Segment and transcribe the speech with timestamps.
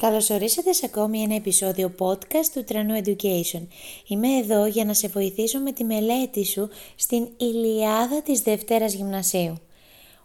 [0.00, 3.66] Καλώς ορίσατε σε ακόμη ένα επεισόδιο podcast του Τρανού Education.
[4.06, 9.60] Είμαι εδώ για να σε βοηθήσω με τη μελέτη σου στην Ηλιάδα της Δευτέρας Γυμνασίου.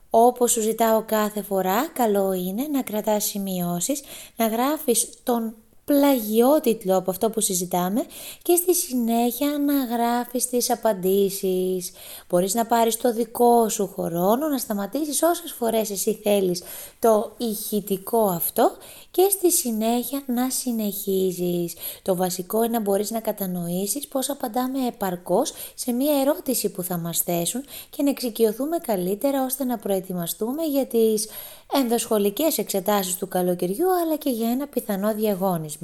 [0.09, 4.01] Όπως σου ζητάω κάθε φορά, καλό είναι να κρατάς σημειώσεις,
[4.35, 5.55] να γράφεις τον
[5.85, 8.05] πλαγιότιτλο από αυτό που συζητάμε
[8.41, 11.91] και στη συνέχεια να γράφεις τις απαντήσεις.
[12.29, 16.63] Μπορείς να πάρεις το δικό σου χρόνο, να σταματήσεις όσες φορές εσύ θέλεις
[16.99, 18.71] το ηχητικό αυτό
[19.11, 21.73] και στη συνέχεια να συνεχίζεις.
[22.01, 26.97] Το βασικό είναι να μπορείς να κατανοήσεις πώς απαντάμε επαρκώς σε μία ερώτηση που θα
[26.97, 31.27] μας θέσουν και να εξοικειωθούμε καλύτερα ώστε να προετοιμαστούμε για τις
[31.73, 35.74] ενδοσχολικές εξετάσεις του καλοκαιριού αλλά και για ένα πιθανό διαγώνισμα.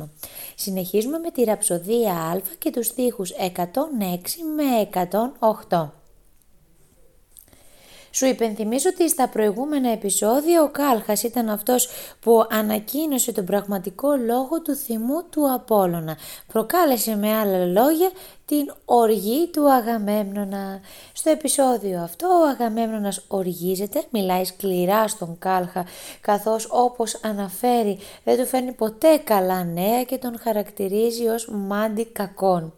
[0.56, 3.52] Συνεχίζουμε με τη ραψοδία α και τους στίχους 106
[4.56, 4.90] με
[5.70, 6.01] 108.
[8.12, 11.90] Σου υπενθυμίζω ότι στα προηγούμενα επεισόδια ο Κάλχας ήταν αυτός
[12.20, 16.18] που ανακοίνωσε τον πραγματικό λόγο του θυμού του Απόλλωνα.
[16.52, 18.12] Προκάλεσε με άλλα λόγια
[18.46, 20.80] την οργή του Αγαμέμνονα.
[21.14, 25.86] Στο επεισόδιο αυτό ο Αγαμέμνονας οργίζεται, μιλάει σκληρά στον Κάλχα
[26.22, 32.74] καθώς όπως αναφέρει δεν του φέρνει ποτέ καλά νέα και τον χαρακτηρίζει ως μάντι κακόν.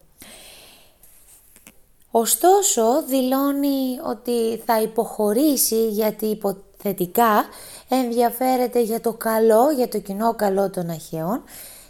[2.15, 7.45] Ωστόσο δηλώνει ότι θα υποχωρήσει γιατί υποθετικά
[7.89, 11.43] ενδιαφέρεται για το καλό, για το κοινό καλό των Αχαιών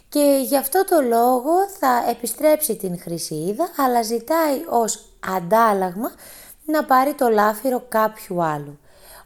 [0.08, 5.04] και γι' αυτό το λόγο θα επιστρέψει την Χρυσίδα αλλά ζητάει ως
[5.36, 6.10] αντάλλαγμα
[6.64, 8.78] να πάρει το λάφυρο κάποιου άλλου.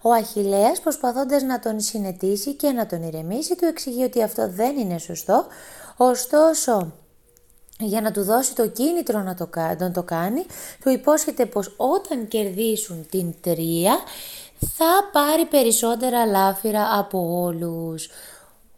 [0.02, 4.76] Ο Αχιλέας προσπαθώντας να τον συνετίσει και να τον ηρεμήσει του εξηγεί ότι αυτό δεν
[4.76, 5.46] είναι σωστό,
[5.96, 6.92] ωστόσο
[7.80, 9.48] για να του δώσει το κίνητρο να το,
[9.78, 10.44] να το κάνει,
[10.82, 13.98] του υπόσχεται πως όταν κερδίσουν την τρία
[14.58, 18.08] θα πάρει περισσότερα λάφυρα από όλους.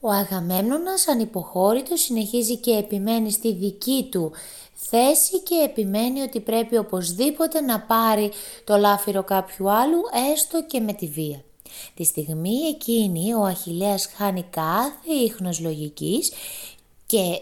[0.00, 4.32] Ο Αγαμέμνονας ανυποχώρητος συνεχίζει και επιμένει στη δική του
[4.74, 8.30] θέση και επιμένει ότι πρέπει οπωσδήποτε να πάρει
[8.64, 10.00] το λάφυρο κάποιου άλλου
[10.32, 11.44] έστω και με τη βία.
[11.94, 16.32] Τη στιγμή εκείνη ο Αχιλέας χάνει κάθε ίχνος λογικής
[17.06, 17.40] και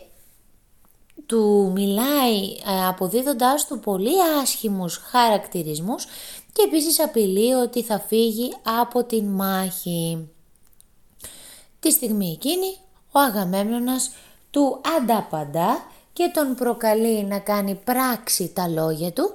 [1.29, 6.05] του μιλάει ε, αποδίδοντάς του πολύ άσχημους χαρακτηρισμούς
[6.53, 10.29] και επίσης απειλεί ότι θα φύγει από την μάχη.
[11.81, 12.77] Τη στιγμή εκείνη
[13.13, 14.11] ο Αγαμέμνονας
[14.51, 19.33] του ανταπαντά και τον προκαλεί να κάνει πράξη τα λόγια του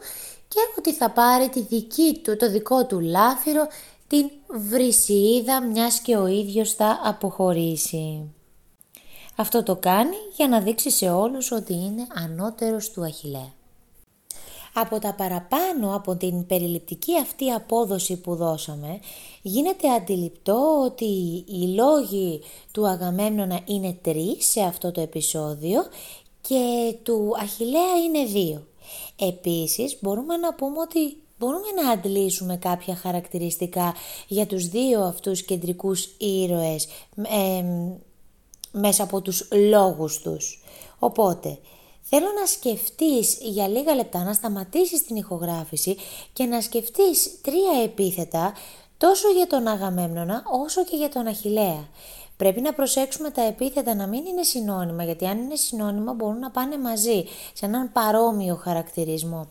[0.48, 3.68] και ότι θα πάρει τη δική του, το δικό του λάφυρο
[4.08, 8.34] την βρυσιίδα μιας και ο ίδιος θα αποχωρήσει.
[9.36, 13.54] Αυτό το κάνει για να δείξει σε όλους ότι είναι ανώτερος του Αχιλέα.
[14.74, 19.00] Από τα παραπάνω από την περιληπτική αυτή απόδοση που δώσαμε,
[19.42, 21.06] γίνεται αντιληπτό ότι
[21.48, 22.42] οι λόγοι
[22.72, 25.84] του Αγαμέμνονα είναι τρεις σε αυτό το επεισόδιο
[26.42, 28.68] και του Αχιλέα είναι δύο.
[29.20, 33.94] Επίσης μπορούμε να πούμε ότι μπορούμε να αντλήσουμε κάποια χαρακτηριστικά
[34.28, 36.88] για τους δύο αυτούς κεντρικούς ήρωες
[38.74, 40.64] μέσα από τους λόγους τους.
[41.00, 41.58] Οπότε,
[42.02, 45.98] θέλω να σκεφτείς για λίγα λεπτά να σταματήσεις την ηχογράφηση
[46.34, 48.54] και να σκεφτείς τρία επίθετα
[48.98, 51.88] τόσο για τον Αγαμέμνονα όσο και για τον Αχιλέα.
[52.38, 56.52] Πρέπει να προσέξουμε τα επίθετα να μην είναι συνώνυμα, γιατί αν είναι συνώνυμα μπορούν να
[56.52, 59.50] πάνε μαζί, σε έναν παρόμοιο χαρακτηρισμό.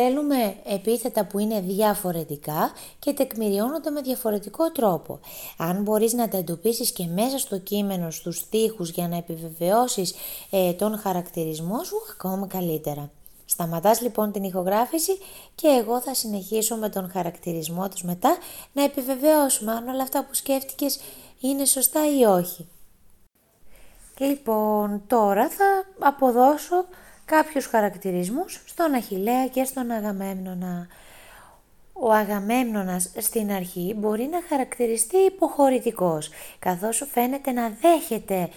[0.00, 5.20] Θέλουμε επίθετα που είναι διαφορετικά και τεκμηριώνονται με διαφορετικό τρόπο.
[5.56, 10.14] Αν μπορείς να τα εντοπίσεις και μέσα στο κείμενο στους στίχους για να επιβεβαιώσεις
[10.50, 13.10] ε, τον χαρακτηρισμό σου, ακόμα καλύτερα.
[13.44, 15.18] Σταματάς λοιπόν την ηχογράφηση
[15.54, 18.36] και εγώ θα συνεχίσω με τον χαρακτηρισμό τους μετά
[18.72, 21.00] να επιβεβαιώσουμε αν όλα αυτά που σκέφτηκες
[21.40, 22.68] είναι σωστά ή όχι.
[24.18, 26.84] Λοιπόν, τώρα θα αποδώσω
[27.28, 30.86] κάποιους χαρακτηρισμούς στον Αχιλέα και στον Αγαμέμνονα.
[31.92, 38.48] Ο Αγαμέμνονας στην αρχή μπορεί να χαρακτηριστεί υποχωρητικός, καθώς φαίνεται να δέχεται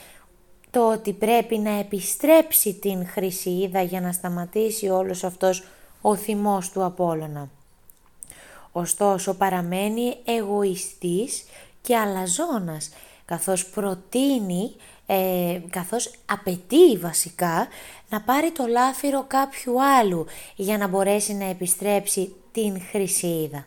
[0.69, 5.63] το ότι πρέπει να επιστρέψει την Χρυσίδα για να σταματήσει όλος αυτός
[6.01, 7.49] ο θυμός του Απόλλωνα.
[8.71, 11.43] Ωστόσο παραμένει εγωιστής
[11.81, 12.91] και αλαζόνας,
[13.25, 14.75] καθώς προτείνει
[15.13, 17.67] ε, καθώς απαιτεί βασικά
[18.09, 20.25] να πάρει το λάφυρο κάποιου άλλου
[20.55, 23.65] για να μπορέσει να επιστρέψει την Χρυσίδα.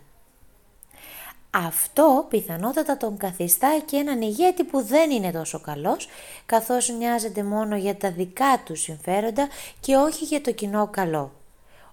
[1.50, 6.08] Αυτό πιθανότατα τον καθιστά και έναν ηγέτη που δεν είναι τόσο καλός,
[6.46, 9.48] καθώς νοιάζεται μόνο για τα δικά του συμφέροντα
[9.80, 11.32] και όχι για το κοινό καλό.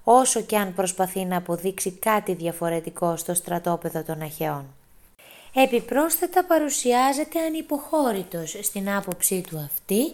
[0.04, 4.66] Όσο και αν προσπαθεί να αποδείξει κάτι διαφορετικό στο στρατόπεδο των Αχαιών.
[5.54, 10.12] Επιπρόσθετα παρουσιάζεται ανυποχώρητος στην άποψή του αυτή,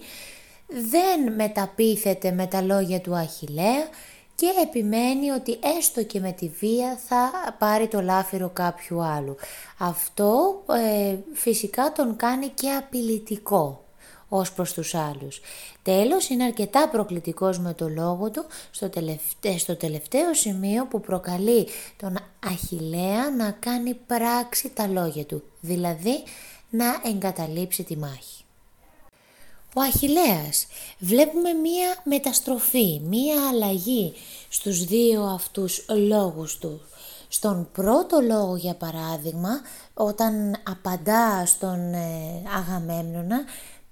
[0.68, 3.88] δεν μεταπίθεται με τα λόγια του Αχιλέα
[4.36, 9.36] και επιμένει ότι έστω και με τη βία θα πάρει το λάφυρο κάποιου άλλου.
[9.78, 13.87] Αυτό ε, φυσικά τον κάνει και απειλητικό
[14.30, 15.42] ως προς τους άλλους.
[15.82, 21.68] Τέλος, είναι αρκετά προκλητικός με το λόγο του στο τελευταίο, στο τελευταίο σημείο που προκαλεί
[21.98, 26.24] τον Αχιλέα να κάνει πράξη τα λόγια του, δηλαδή
[26.70, 28.42] να εγκαταλείψει τη μάχη.
[29.76, 30.68] Ο Αχιλέας.
[31.00, 34.14] Βλέπουμε μία μεταστροφή, μία αλλαγή
[34.50, 36.82] στους δύο αυτούς λόγους του.
[37.28, 39.50] Στον πρώτο λόγο για παράδειγμα,
[39.94, 43.44] όταν απαντά στον ε, Αγαμέμνονα,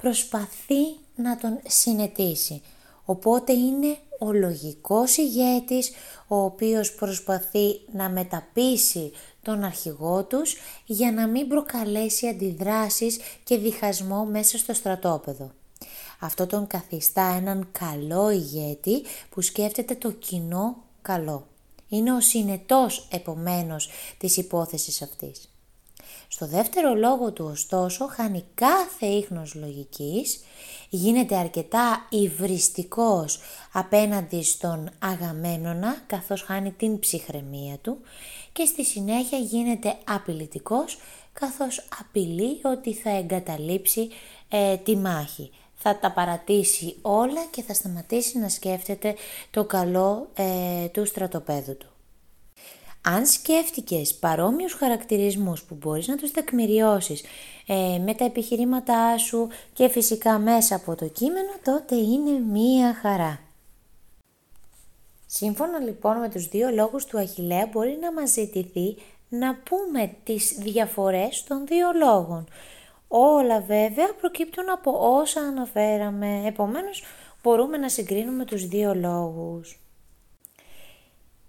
[0.06, 0.84] προσπαθεί
[1.16, 2.62] να τον συνετίσει.
[3.06, 5.92] Οπότε είναι ο λογικός ηγέτης,
[6.28, 9.12] ο οποίος προσπαθεί να μεταπίσει
[9.42, 10.56] τον αρχηγό τους
[10.86, 15.52] για να μην προκαλέσει αντιδράσεις και διχασμό μέσα στο στρατόπεδο.
[16.20, 21.48] Αυτό τον καθιστά έναν καλό ηγέτη που σκέφτεται το κοινό καλό.
[21.90, 25.55] Είναι ο συνετός επομένως της υπόθεσης αυτής.
[26.36, 30.44] Στο δεύτερο λόγο του ωστόσο χάνει κάθε ίχνος λογικής,
[30.90, 33.40] γίνεται αρκετά υβριστικός
[33.72, 37.98] απέναντι στον Αγαμέμνονα καθώς χάνει την ψυχραιμία του
[38.52, 40.98] και στη συνέχεια γίνεται απειλητικός
[41.34, 44.10] καθώς απειλεί ότι θα εγκαταλείψει
[44.50, 49.16] ε, τη μάχη θα τα παρατήσει όλα και θα σταματήσει να σκέφτεται
[49.52, 51.95] το καλό ε, του στρατοπέδου του.
[53.08, 57.24] Αν σκέφτηκες παρόμοιους χαρακτηρισμούς που μπορείς να τους τεκμηριώσεις
[57.68, 63.40] ε, με τα επιχειρήματά σου και φυσικά μέσα από το κείμενο, τότε είναι μία χαρά.
[65.26, 68.96] Σύμφωνα λοιπόν με τους δύο λόγους του Αχιλέα μπορεί να μας ζητηθεί
[69.30, 72.48] να πούμε τις διαφορές των δύο λόγων.
[73.08, 77.04] Όλα βέβαια προκύπτουν από όσα αναφέραμε, επομένως
[77.44, 79.80] μπορούμε να συγκρίνουμε τους δύο λόγους.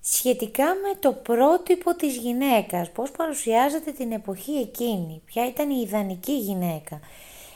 [0.08, 6.32] Σχετικά με το πρότυπο της γυναίκας, πώς παρουσιάζεται την εποχή εκείνη, ποια ήταν η ιδανική
[6.32, 7.00] γυναίκα.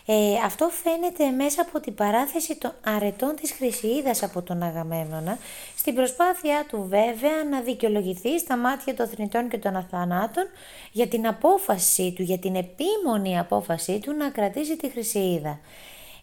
[0.06, 5.38] Ε, αυτό φαίνεται μέσα από την παράθεση των αρετών της Χρυσιίδας από τον Αγαμέμνονα,
[5.76, 10.44] στην προσπάθειά του βέβαια να δικαιολογηθεί στα μάτια των θνητών και των αθανάτων
[10.93, 15.61] για την απόφαση του, για την επίμονη απόφασή του να κρατήσει τη Χρυσιίδα.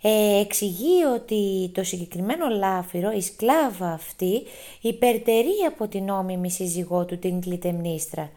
[0.02, 4.44] Ε, εξηγεί ότι το συγκεκριμένο λάφυρο, η σκλάβα αυτή,
[4.82, 8.32] υπερτερεί από την νόμιμη σύζυγό του την Κλητεμνίστρα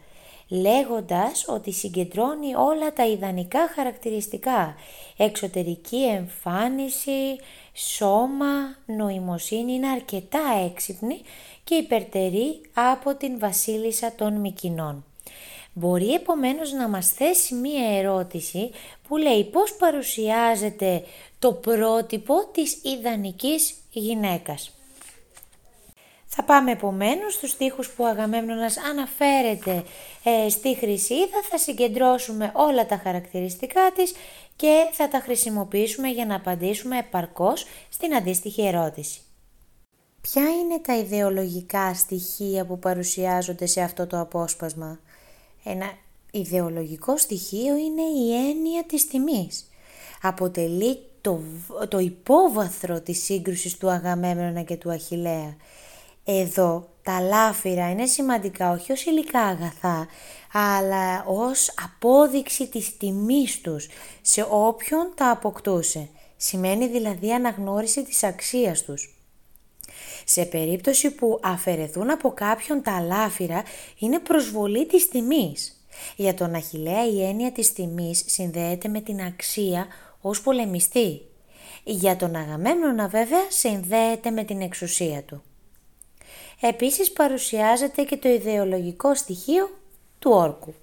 [0.51, 4.75] λέγοντας ότι συγκεντρώνει όλα τα ιδανικά χαρακτηριστικά,
[5.17, 7.39] εξωτερική εμφάνιση,
[7.73, 11.21] σώμα, νοημοσύνη, είναι αρκετά έξυπνη
[11.63, 15.05] και υπερτερεί από την βασίλισσα των Μικινών.
[15.73, 18.71] Μπορεί επομένως να μας θέσει μία ερώτηση
[19.07, 21.03] που λέει πώς παρουσιάζεται
[21.41, 24.71] το πρότυπο της ιδανικής γυναίκας.
[26.25, 29.83] Θα πάμε επομένως στους στίχους που ο Αγαμέμνονας αναφέρεται
[30.23, 34.13] ε, στη Χρυσίδα, θα συγκεντρώσουμε όλα τα χαρακτηριστικά της
[34.55, 39.21] και θα τα χρησιμοποιήσουμε για να απαντήσουμε επαρκώς στην αντίστοιχη ερώτηση.
[40.21, 44.99] Ποια είναι τα ιδεολογικά στοιχεία που παρουσιάζονται σε αυτό το απόσπασμα;
[45.63, 45.91] Ένα
[46.31, 49.69] ιδεολογικό στοιχείο είναι η έννοια της τιμής.
[50.21, 51.41] Αποτελεί το,
[51.87, 55.55] το υπόβαθρο της σύγκρουσης του Αγαμέμνονα και του Αχιλέα.
[56.25, 60.07] Εδώ τα λάφυρα είναι σημαντικά όχι ως υλικά αγαθά,
[60.53, 63.87] αλλά ως απόδειξη της τιμής τους
[64.21, 66.09] σε όποιον τα αποκτούσε.
[66.37, 69.15] Σημαίνει δηλαδή αναγνώριση της αξίας τους.
[70.25, 73.63] Σε περίπτωση που αφαιρεθούν από κάποιον τα λάφυρα
[73.99, 75.85] είναι προσβολή της τιμής.
[76.15, 79.87] Για τον Αχιλέα η έννοια της τιμής συνδέεται με την αξία
[80.21, 81.21] ως πολεμιστή.
[81.83, 85.43] Για τον Αγαμέμνονα βέβαια συνδέεται με την εξουσία του.
[86.61, 89.69] Επίσης παρουσιάζεται και το ιδεολογικό στοιχείο
[90.19, 90.73] του όρκου.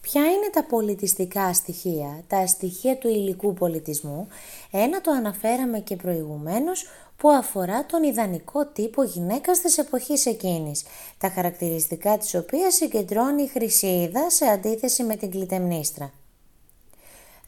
[0.00, 4.28] Ποια είναι τα πολιτιστικά στοιχεία, τα στοιχεία του υλικού πολιτισμού,
[4.70, 6.86] ένα το αναφέραμε και προηγουμένως
[7.16, 10.84] που αφορά τον ιδανικό τύπο γυναίκας της εποχής εκείνης,
[11.18, 16.12] τα χαρακτηριστικά της οποίας συγκεντρώνει η Χρυσίδα σε αντίθεση με την Κλητεμνίστρα.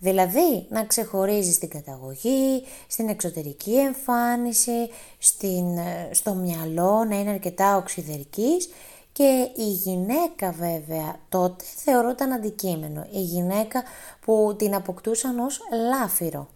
[0.06, 7.76] Δηλαδή να ξεχωρίζεις στην καταγωγή, στην εξωτερική εμφάνιση, στην, ε, στο μυαλό να είναι αρκετά
[7.76, 8.68] οξυδερκής
[9.12, 13.06] και η γυναίκα βέβαια τότε θεωρούταν αντικείμενο.
[13.10, 13.82] Η γυναίκα
[14.24, 15.60] που την αποκτούσαν ως
[15.90, 16.48] λάφυρο.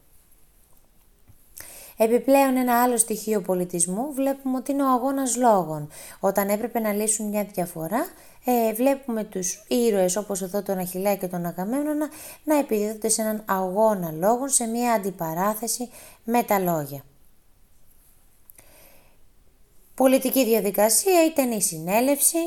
[1.97, 5.89] Επιπλέον ένα άλλο στοιχείο πολιτισμού βλέπουμε ότι είναι ο αγώνας λόγων.
[6.21, 8.07] Όταν έπρεπε να λύσουν μια διαφορά,
[8.45, 12.09] ε, βλέπουμε τους ήρωες όπως εδώ τον Αχιλέα και τον Αγαμέμνονα
[12.45, 15.89] να επιδίδονται σε έναν αγώνα λόγων, σε μια αντιπαράθεση
[16.25, 17.05] με τα λόγια.
[19.95, 22.39] Πολιτική διαδικασία ήταν η συνέλευση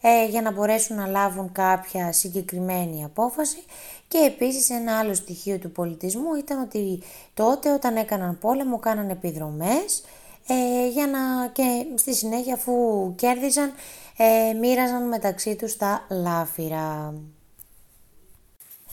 [0.00, 3.62] ε, για να μπορέσουν να λάβουν κάποια συγκεκριμένη απόφαση
[4.08, 7.02] και επίσης ένα άλλο στοιχείο του πολιτισμού ήταν ότι
[7.34, 10.04] τότε όταν έκαναν πόλεμο κάναν επιδρομές
[10.46, 12.72] ε, για να, και στη συνέχεια αφού
[13.16, 13.72] κέρδιζαν
[14.16, 17.14] ε, μοίραζαν μεταξύ τους τα λάφυρα.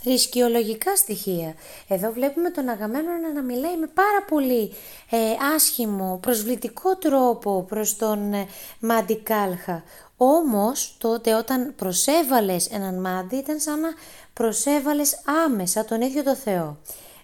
[0.04, 1.54] Θρησκειολογικά στοιχεία.
[1.88, 4.74] Εδώ βλέπουμε τον Αγαμέμνονα να μιλάει με πάρα πολύ
[5.10, 5.18] ε,
[5.56, 8.48] άσχημο, προσβλητικό τρόπο προς τον ε,
[8.80, 9.84] Μάντι Κάλχα.
[10.18, 13.90] Όμως τότε όταν προσέβαλες έναν Μάντι ήταν σαν να
[14.34, 16.78] προσέβαλες άμεσα τον ίδιο το Θεό.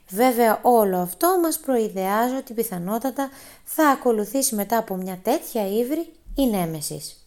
[0.10, 3.30] Βέβαια όλο αυτό μας προειδεάζει ότι πιθανότατα
[3.64, 7.27] θα ακολουθήσει μετά από μια τέτοια ύβρη η Νέμεσης.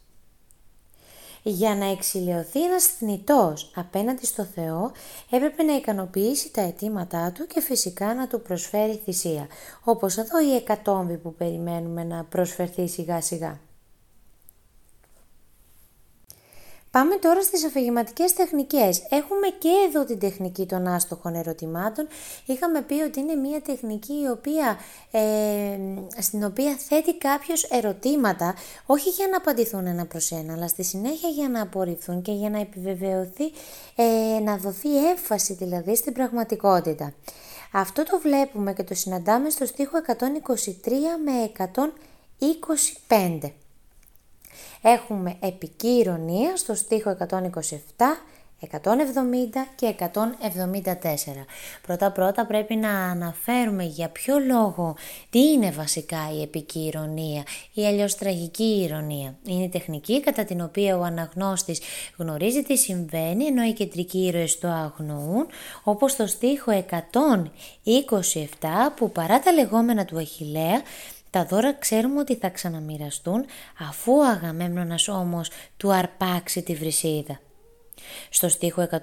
[1.43, 4.93] Για να εξηλαιωθεί ένας θνητός απέναντι στο Θεό
[5.31, 9.47] έπρεπε να ικανοποιήσει τα αιτήματά του και φυσικά να του προσφέρει θυσία,
[9.85, 13.70] όπως εδώ η εκατόμβη που περιμένουμε να προσφερθεί σιγά σιγά.
[16.91, 19.03] Πάμε τώρα στις αφηγηματικές τεχνικές.
[19.11, 22.07] Έχουμε και εδώ την τεχνική των άστοχων ερωτημάτων.
[22.47, 24.79] Είχαμε πει ότι είναι μια τεχνική η οποία,
[25.11, 25.79] ε,
[26.21, 28.55] στην οποία θέτει κάποιος ερωτήματα,
[28.87, 32.51] όχι για να απαντηθούν ένα προς ένα, αλλά στη συνέχεια για να απορριφθούν και για
[32.51, 33.53] να επιβεβαιωθεί,
[33.97, 37.13] ε, να δοθεί έμφαση δηλαδή στην πραγματικότητα.
[37.73, 43.53] Αυτό το βλέπουμε και το συναντάμε στο στίχο 123 με 125.
[44.83, 47.37] Έχουμε επική ηρωνία στο στίχο 127,
[48.61, 48.69] 170
[49.75, 50.07] και 174.
[51.83, 54.97] Πρώτα πρώτα πρέπει να αναφέρουμε για ποιο λόγο,
[55.31, 59.35] τι είναι βασικά η επική ηρωνία ή αλλιώς τραγική ηρωνία.
[59.45, 61.81] Είναι η τεχνική κατά την οποία ο αναγνώστης
[62.17, 65.47] γνωρίζει τι συμβαίνει ενώ οι κεντρικοί ήρωες το αγνοούν
[65.83, 67.05] όπως το στίχο 127
[68.97, 70.83] που παρά τα λεγόμενα του Αχιλέα
[71.31, 73.45] τα δώρα ξέρουμε ότι θα ξαναμοιραστούν
[73.79, 77.41] αφού ο Αγαμέμνονας όμως του αρπάξει τη βρυσίδα.
[78.31, 78.99] Στο στίχο 170,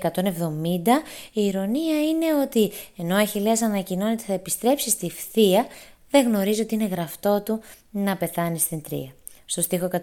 [1.32, 5.66] η ηρωνία είναι ότι ενώ ο Αχιλέας ανακοινώνει ότι θα επιστρέψει στη φθία
[6.10, 7.60] δεν γνωρίζει ότι είναι γραφτό του
[7.90, 9.12] να πεθάνει στην τρία.
[9.50, 9.98] Στο στίχο 174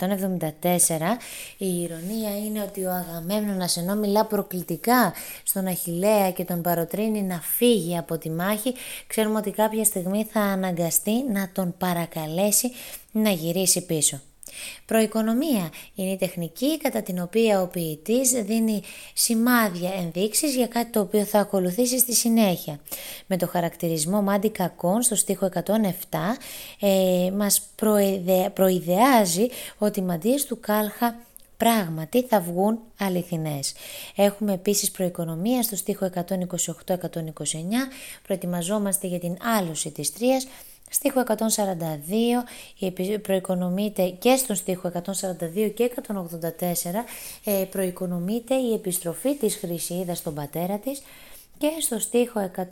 [1.57, 7.41] η ηρωνία είναι ότι ο Αγαμέμνονας ενώ μιλά προκλητικά στον Αχιλέα και τον παροτρύνει να
[7.41, 8.73] φύγει από τη μάχη,
[9.07, 12.71] ξέρουμε ότι κάποια στιγμή θα αναγκαστεί να τον παρακαλέσει
[13.11, 14.21] να γυρίσει πίσω.
[14.85, 18.81] Προοικονομία είναι η τεχνική κατά την οποία ο ποιητής δίνει
[19.13, 22.79] σημάδια ενδείξεις για κάτι το οποίο θα ακολουθήσει στη συνέχεια.
[23.25, 25.61] Με το χαρακτηρισμό Μάντι Κακόν στο στίχο 107
[26.79, 27.61] ε, μας
[28.53, 29.47] προειδεάζει
[29.77, 31.15] ότι οι μαντίες του Κάλχα
[31.57, 33.73] πράγματι θα βγουν αληθινές.
[34.15, 36.19] Έχουμε επίσης προοικονομία στο στίχο 128-129,
[38.23, 40.47] προετοιμαζόμαστε για την άλωση της Τρίας
[40.95, 41.23] Στίχο
[42.79, 46.13] 142 προοικονομείται και στον στίχο 142 και 184
[47.43, 51.01] ε, προοικονομείται η επιστροφή της Χρυσίδας στον πατέρα της
[51.57, 52.69] και στο στίχο 185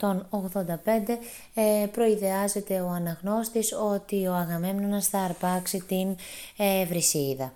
[1.54, 6.16] ε, προειδεάζεται ο αναγνώστης ότι ο Αγαμέμνονας θα αρπάξει την
[6.56, 7.52] ε, Βρυσίδα.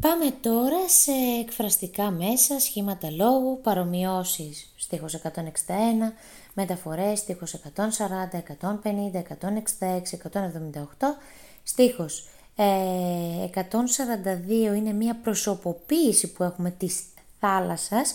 [0.00, 6.12] Πάμε τώρα σε εκφραστικά μέσα, σχήματα λόγου, παρομοιώσεις, στίχος 161,
[6.54, 11.16] μεταφορές, στίχος 140, 150, 166, 178,
[11.62, 17.02] στίχος 142 είναι μια προσωποποίηση που έχουμε της
[17.40, 18.14] θάλασσας,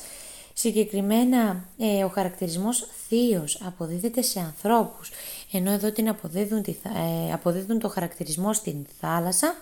[0.53, 5.11] συγκεκριμένα ε, ο χαρακτηρισμός θείος αποδίδεται σε ανθρώπους,
[5.51, 9.55] ενώ εδώ την αποδίδουν, ε, αποδίδουν το χαρακτηρισμό στην θάλασσα,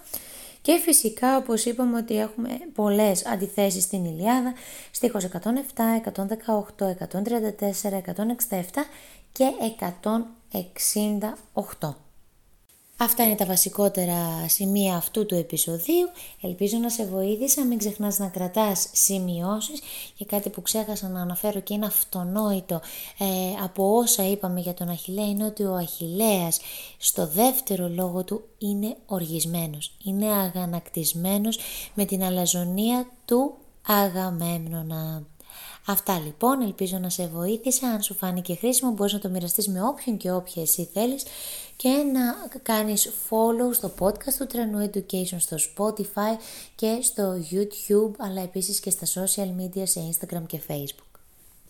[0.63, 4.53] και φυσικά όπως είπαμε ότι έχουμε πολλές αντιθέσεις στην Ιλιάδα,
[4.91, 5.29] στίχος 107,
[5.95, 8.85] 118, 134, 167
[9.31, 9.45] και
[11.53, 12.02] 168.
[12.97, 16.09] Αυτά είναι τα βασικότερα σημεία αυτού του επεισοδίου.
[16.41, 17.65] Ελπίζω να σε βοήθησα.
[17.65, 19.81] Μην ξεχνάς να κρατάς σημειώσεις
[20.15, 22.81] και κάτι που ξέχασα να αναφέρω και είναι αυτονόητο
[23.17, 23.25] ε,
[23.63, 26.59] από όσα είπαμε για τον Αχιλέα είναι ότι ο Αχιλέας
[26.97, 29.91] στο δεύτερο λόγο του είναι οργισμένος.
[30.03, 31.59] Είναι αγανακτισμένος
[31.93, 33.53] με την αλαζονία του
[33.87, 35.23] Αγαμέμνονα.
[35.85, 37.87] Αυτά λοιπόν, ελπίζω να σε βοήθησα.
[37.87, 41.25] Αν σου φάνηκε χρήσιμο, μπορείς να το μοιραστείς με όποιον και όποια εσύ θέλεις
[41.75, 46.39] και να κάνεις follow στο podcast του Trenu Education στο Spotify
[46.75, 51.12] και στο YouTube, αλλά επίσης και στα social media σε Instagram και Facebook.